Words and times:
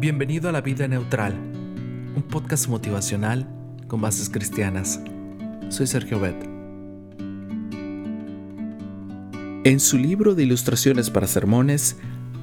Bienvenido 0.00 0.48
a 0.48 0.52
La 0.52 0.62
Vida 0.62 0.88
Neutral, 0.88 1.34
un 1.34 2.22
podcast 2.22 2.68
motivacional 2.68 3.46
con 3.86 4.00
bases 4.00 4.30
cristianas. 4.30 4.98
Soy 5.68 5.86
Sergio 5.86 6.18
Bet. 6.18 6.42
En 9.64 9.78
su 9.78 9.98
libro 9.98 10.34
de 10.34 10.44
ilustraciones 10.44 11.10
para 11.10 11.26
sermones, 11.26 11.98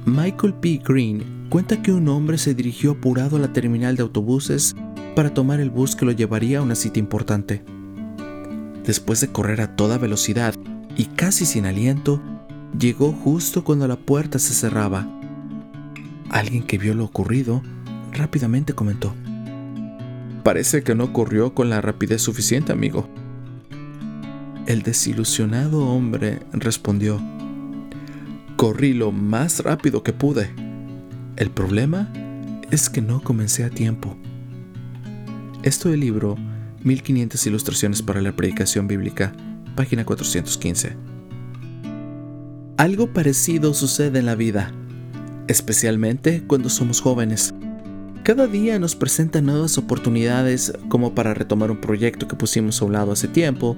Michael 0.06 0.54
P. 0.54 0.80
Green 0.84 1.48
cuenta 1.50 1.82
que 1.82 1.90
un 1.90 2.06
hombre 2.06 2.38
se 2.38 2.54
dirigió 2.54 2.92
apurado 2.92 3.38
a 3.38 3.40
la 3.40 3.52
terminal 3.52 3.96
de 3.96 4.02
autobuses 4.02 4.76
para 5.16 5.34
tomar 5.34 5.58
el 5.58 5.70
bus 5.70 5.96
que 5.96 6.04
lo 6.04 6.12
llevaría 6.12 6.60
a 6.60 6.62
una 6.62 6.76
cita 6.76 7.00
importante. 7.00 7.64
Después 8.84 9.20
de 9.20 9.32
correr 9.32 9.62
a 9.62 9.74
toda 9.74 9.98
velocidad 9.98 10.54
y 10.96 11.06
casi 11.06 11.44
sin 11.44 11.66
aliento, 11.66 12.22
llegó 12.78 13.10
justo 13.10 13.64
cuando 13.64 13.88
la 13.88 13.96
puerta 13.96 14.38
se 14.38 14.54
cerraba 14.54 15.17
Alguien 16.30 16.62
que 16.62 16.78
vio 16.78 16.94
lo 16.94 17.04
ocurrido 17.04 17.62
rápidamente 18.12 18.74
comentó. 18.74 19.14
Parece 20.42 20.82
que 20.82 20.94
no 20.94 21.12
corrió 21.12 21.54
con 21.54 21.70
la 21.70 21.80
rapidez 21.80 22.22
suficiente, 22.22 22.72
amigo. 22.72 23.08
El 24.66 24.82
desilusionado 24.82 25.86
hombre 25.86 26.40
respondió, 26.52 27.20
Corrí 28.56 28.92
lo 28.92 29.12
más 29.12 29.60
rápido 29.60 30.02
que 30.02 30.12
pude. 30.12 30.50
El 31.36 31.50
problema 31.50 32.12
es 32.70 32.90
que 32.90 33.00
no 33.00 33.22
comencé 33.22 33.64
a 33.64 33.70
tiempo. 33.70 34.16
Esto 35.62 35.88
del 35.88 36.00
libro 36.00 36.36
1500 36.82 37.46
ilustraciones 37.46 38.02
para 38.02 38.20
la 38.20 38.32
predicación 38.32 38.86
bíblica, 38.86 39.32
página 39.74 40.04
415. 40.04 40.96
Algo 42.76 43.12
parecido 43.12 43.74
sucede 43.74 44.18
en 44.18 44.26
la 44.26 44.34
vida 44.34 44.72
especialmente 45.48 46.44
cuando 46.46 46.68
somos 46.68 47.00
jóvenes. 47.00 47.52
Cada 48.22 48.46
día 48.46 48.78
nos 48.78 48.94
presenta 48.94 49.40
nuevas 49.40 49.78
oportunidades 49.78 50.72
como 50.88 51.14
para 51.14 51.32
retomar 51.32 51.70
un 51.70 51.80
proyecto 51.80 52.28
que 52.28 52.36
pusimos 52.36 52.80
a 52.80 52.84
un 52.84 52.92
lado 52.92 53.12
hace 53.12 53.26
tiempo, 53.26 53.74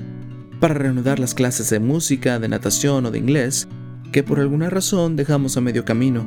para 0.58 0.74
reanudar 0.74 1.18
las 1.18 1.34
clases 1.34 1.70
de 1.70 1.78
música, 1.78 2.38
de 2.38 2.48
natación 2.48 3.06
o 3.06 3.10
de 3.10 3.18
inglés 3.18 3.68
que 4.12 4.24
por 4.24 4.40
alguna 4.40 4.68
razón 4.68 5.14
dejamos 5.14 5.56
a 5.56 5.60
medio 5.60 5.84
camino. 5.84 6.26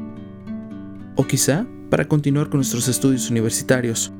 O 1.15 1.27
quizá 1.27 1.67
para 1.89 2.07
continuar 2.07 2.49
con 2.49 2.59
nuestros 2.59 2.87
estudios 2.87 3.29
universitarios. 3.29 4.13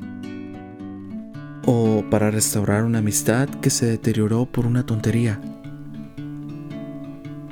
O 1.66 2.04
para 2.12 2.30
restaurar 2.30 2.84
una 2.84 3.00
amistad 3.00 3.48
que 3.48 3.70
se 3.70 3.86
deterioró 3.86 4.46
por 4.46 4.66
una 4.68 4.86
tontería. 4.86 5.40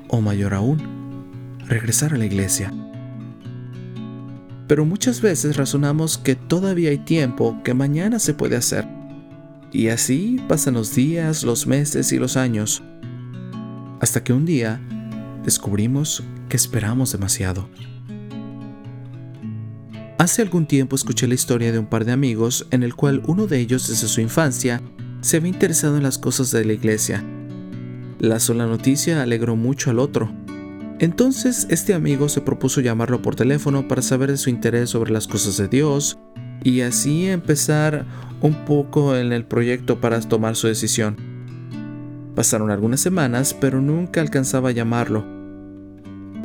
O 0.09 0.19
mayor 0.19 0.53
aún, 0.53 0.81
regresar 1.65 2.13
a 2.13 2.17
la 2.17 2.25
iglesia 2.25 2.73
pero 4.71 4.85
muchas 4.85 5.19
veces 5.19 5.57
razonamos 5.57 6.17
que 6.17 6.33
todavía 6.33 6.91
hay 6.91 6.99
tiempo, 6.99 7.59
que 7.61 7.73
mañana 7.73 8.19
se 8.19 8.33
puede 8.33 8.55
hacer. 8.55 8.87
Y 9.69 9.89
así 9.89 10.39
pasan 10.47 10.75
los 10.75 10.95
días, 10.95 11.43
los 11.43 11.67
meses 11.67 12.13
y 12.13 12.17
los 12.17 12.37
años, 12.37 12.81
hasta 13.99 14.23
que 14.23 14.31
un 14.31 14.45
día 14.45 14.79
descubrimos 15.43 16.23
que 16.47 16.55
esperamos 16.55 17.11
demasiado. 17.11 17.67
Hace 20.17 20.41
algún 20.41 20.65
tiempo 20.65 20.95
escuché 20.95 21.27
la 21.27 21.33
historia 21.33 21.73
de 21.73 21.79
un 21.79 21.87
par 21.87 22.05
de 22.05 22.13
amigos 22.13 22.65
en 22.71 22.83
el 22.83 22.95
cual 22.95 23.23
uno 23.27 23.47
de 23.47 23.59
ellos 23.59 23.89
desde 23.89 24.07
su 24.07 24.21
infancia 24.21 24.81
se 25.19 25.35
había 25.35 25.49
interesado 25.49 25.97
en 25.97 26.03
las 26.03 26.17
cosas 26.17 26.49
de 26.51 26.63
la 26.63 26.71
iglesia. 26.71 27.21
La 28.19 28.39
sola 28.39 28.67
noticia 28.67 29.21
alegró 29.21 29.57
mucho 29.57 29.89
al 29.89 29.99
otro, 29.99 30.31
entonces 31.01 31.65
este 31.71 31.95
amigo 31.95 32.29
se 32.29 32.41
propuso 32.41 32.79
llamarlo 32.79 33.23
por 33.23 33.35
teléfono 33.35 33.87
para 33.87 34.03
saber 34.03 34.29
de 34.29 34.37
su 34.37 34.51
interés 34.51 34.91
sobre 34.91 35.11
las 35.11 35.27
cosas 35.27 35.57
de 35.57 35.67
Dios 35.67 36.19
y 36.63 36.81
así 36.81 37.27
empezar 37.27 38.05
un 38.39 38.53
poco 38.65 39.15
en 39.15 39.33
el 39.33 39.43
proyecto 39.43 39.99
para 39.99 40.19
tomar 40.21 40.55
su 40.55 40.67
decisión. 40.67 41.17
Pasaron 42.35 42.69
algunas 42.69 43.01
semanas, 43.01 43.55
pero 43.59 43.81
nunca 43.81 44.21
alcanzaba 44.21 44.69
a 44.69 44.73
llamarlo. 44.73 45.25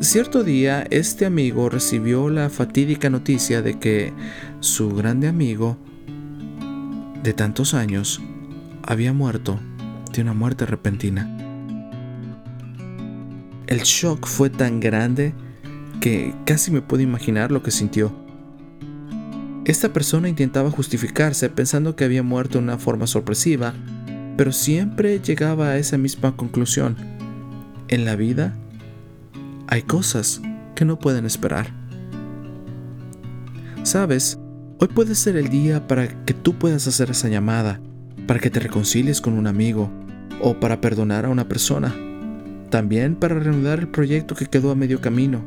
Cierto 0.01 0.43
día, 0.43 0.87
este 0.89 1.27
amigo 1.27 1.69
recibió 1.69 2.31
la 2.31 2.49
fatídica 2.49 3.11
noticia 3.11 3.61
de 3.61 3.79
que 3.79 4.15
su 4.61 4.89
grande 4.89 5.29
amigo 5.29 5.77
de 7.23 7.35
tantos 7.35 7.75
años 7.75 8.23
había 8.83 9.13
muerto 9.13 9.61
de 10.15 10.23
una 10.23 10.33
muerte 10.33 10.65
repentina. 10.65 11.36
El 13.67 13.81
shock 13.81 14.27
fue 14.27 14.49
tan 14.49 14.79
grande 14.79 15.35
que 16.01 16.33
casi 16.45 16.71
me 16.71 16.83
puedo 16.83 17.03
imaginar 17.03 17.51
lo 17.51 17.65
que 17.65 17.73
sintió. 17.73 18.15
Esta 19.65 19.93
persona 19.93 20.29
intentaba 20.29 20.71
justificarse 20.71 21.49
pensando 21.51 21.97
que 21.97 22.05
había 22.05 22.23
muerto 22.23 22.59
de 22.59 22.65
una 22.65 22.79
forma 22.79 23.09
sorpresiva, 23.09 23.75
pero 24.37 24.53
siempre 24.53 25.19
llegaba 25.19 25.71
a 25.71 25.79
esa 25.79 25.99
misma 25.99 26.37
conclusión. 26.37 26.95
En 27.89 28.05
la 28.05 28.15
vida 28.15 28.57
hay 29.67 29.83
cosas 29.83 30.41
que 30.77 30.85
no 30.85 31.01
pueden 31.01 31.27
esperar. 31.27 31.73
Sabes, 33.83 34.39
hoy 34.79 34.89
puede 34.89 35.17
ser 35.17 35.37
el 35.37 35.49
día 35.49 35.89
para 35.89 36.25
que 36.25 36.35
tú 36.35 36.55
puedas 36.55 36.87
hacer 36.87 37.11
esa 37.11 37.29
llamada, 37.29 37.81
para 38.29 38.39
que 38.39 38.51
te 38.51 38.61
reconcilies 38.61 39.21
con 39.21 39.33
un 39.33 39.49
amigo 39.49 39.91
o 40.41 40.61
para 40.61 40.81
perdonar 40.81 41.25
a 41.25 41.31
una 41.31 41.49
persona 41.49 42.06
también 42.71 43.17
para 43.17 43.39
reanudar 43.39 43.81
el 43.81 43.89
proyecto 43.89 44.35
que 44.35 44.47
quedó 44.47 44.71
a 44.71 44.75
medio 44.75 45.01
camino 45.01 45.45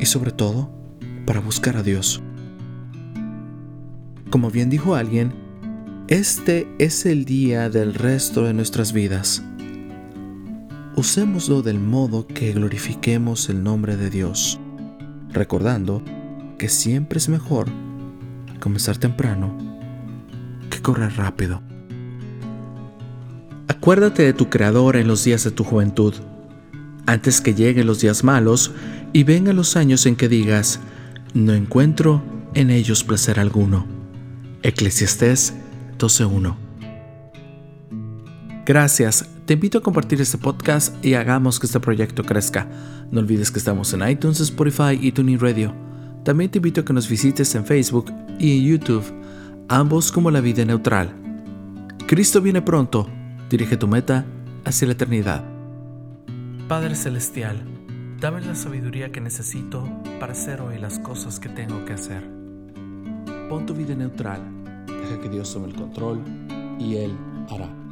y 0.00 0.06
sobre 0.06 0.32
todo 0.32 0.70
para 1.26 1.40
buscar 1.40 1.76
a 1.76 1.82
Dios. 1.82 2.22
Como 4.30 4.50
bien 4.50 4.70
dijo 4.70 4.94
alguien, 4.94 5.32
este 6.08 6.68
es 6.78 7.06
el 7.06 7.24
día 7.24 7.70
del 7.70 7.94
resto 7.94 8.44
de 8.44 8.52
nuestras 8.52 8.92
vidas. 8.92 9.42
Usémoslo 10.96 11.62
del 11.62 11.80
modo 11.80 12.26
que 12.26 12.52
glorifiquemos 12.52 13.48
el 13.48 13.62
nombre 13.62 13.96
de 13.96 14.10
Dios, 14.10 14.60
recordando 15.32 16.02
que 16.58 16.68
siempre 16.68 17.18
es 17.18 17.28
mejor 17.28 17.68
comenzar 18.60 18.98
temprano 18.98 19.56
que 20.70 20.80
correr 20.80 21.16
rápido. 21.16 21.62
Acuérdate 23.68 24.22
de 24.22 24.34
tu 24.34 24.50
Creador 24.50 24.96
en 24.96 25.08
los 25.08 25.24
días 25.24 25.42
de 25.44 25.50
tu 25.50 25.64
juventud, 25.64 26.14
antes 27.06 27.40
que 27.40 27.54
lleguen 27.54 27.86
los 27.86 28.00
días 28.00 28.22
malos 28.22 28.72
y 29.12 29.24
vengan 29.24 29.56
los 29.56 29.76
años 29.76 30.04
en 30.04 30.16
que 30.16 30.28
digas, 30.28 30.80
no 31.32 31.54
encuentro 31.54 32.22
en 32.54 32.70
ellos 32.70 33.04
placer 33.04 33.40
alguno. 33.40 33.86
Eclesiastés 34.62 35.54
12.1 35.98 36.56
Gracias, 38.66 39.28
te 39.46 39.54
invito 39.54 39.78
a 39.78 39.82
compartir 39.82 40.20
este 40.20 40.38
podcast 40.38 41.02
y 41.04 41.14
hagamos 41.14 41.58
que 41.58 41.66
este 41.66 41.80
proyecto 41.80 42.22
crezca. 42.22 42.68
No 43.10 43.20
olvides 43.20 43.50
que 43.50 43.58
estamos 43.58 43.92
en 43.94 44.06
iTunes, 44.08 44.40
Spotify 44.40 44.98
y 45.00 45.12
TuneIn 45.12 45.40
Radio. 45.40 45.74
También 46.22 46.50
te 46.50 46.58
invito 46.58 46.82
a 46.82 46.84
que 46.84 46.92
nos 46.92 47.08
visites 47.08 47.54
en 47.54 47.64
Facebook 47.64 48.12
y 48.38 48.58
en 48.58 48.64
YouTube, 48.64 49.04
ambos 49.68 50.12
como 50.12 50.30
La 50.30 50.40
Vida 50.40 50.64
Neutral. 50.64 51.14
Cristo 52.06 52.40
viene 52.40 52.62
pronto 52.62 53.08
Dirige 53.54 53.76
tu 53.76 53.86
meta 53.86 54.24
hacia 54.64 54.88
la 54.88 54.94
eternidad. 54.94 55.44
Padre 56.66 56.96
Celestial, 56.96 57.62
dame 58.18 58.40
la 58.40 58.56
sabiduría 58.56 59.12
que 59.12 59.20
necesito 59.20 59.88
para 60.18 60.32
hacer 60.32 60.60
hoy 60.60 60.76
las 60.76 60.98
cosas 60.98 61.38
que 61.38 61.48
tengo 61.48 61.84
que 61.84 61.92
hacer. 61.92 62.28
Pon 63.48 63.64
tu 63.64 63.72
vida 63.72 63.94
neutral, 63.94 64.40
deja 64.88 65.20
que 65.20 65.28
Dios 65.28 65.54
tome 65.54 65.68
el 65.68 65.76
control 65.76 66.24
y 66.80 66.96
Él 66.96 67.16
hará. 67.48 67.83